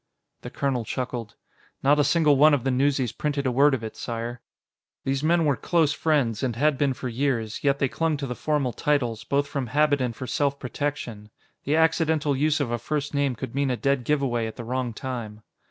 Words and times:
The 0.41 0.49
colonel 0.49 0.83
chuckled. 0.83 1.35
"Not 1.83 1.99
a 1.99 2.03
single 2.03 2.35
one 2.35 2.55
of 2.55 2.63
the 2.63 2.71
newsies 2.71 3.11
printed 3.11 3.45
a 3.45 3.51
word 3.51 3.75
of 3.75 3.83
it, 3.83 3.95
Sire." 3.95 4.41
These 5.03 5.21
men 5.23 5.45
were 5.45 5.55
close 5.55 5.93
friends, 5.93 6.41
and 6.41 6.55
had 6.55 6.75
been 6.75 6.95
for 6.95 7.07
years, 7.07 7.63
yet 7.63 7.77
they 7.77 7.87
clung 7.87 8.17
to 8.17 8.25
the 8.25 8.33
formal 8.33 8.73
titles, 8.73 9.23
both 9.23 9.45
from 9.47 9.67
habit 9.67 10.01
and 10.01 10.15
for 10.15 10.25
self 10.25 10.57
protection. 10.57 11.29
The 11.65 11.75
accidental 11.75 12.35
use 12.35 12.59
of 12.59 12.71
a 12.71 12.79
first 12.79 13.13
name 13.13 13.35
could 13.35 13.53
mean 13.53 13.69
a 13.69 13.77
dead 13.77 14.03
giveaway 14.03 14.47
at 14.47 14.55
the 14.55 14.63
wrong 14.63 14.91
time. 14.91 15.43